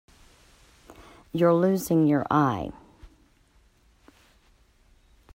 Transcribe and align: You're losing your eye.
You're 1.31 1.53
losing 1.53 2.07
your 2.07 2.25
eye. 2.31 2.71